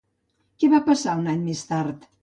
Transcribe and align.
Què 0.63 0.69
va 0.73 0.81
passar 0.89 1.15
un 1.21 1.31
any 1.35 1.47
més 1.51 1.65
tard? 1.75 2.15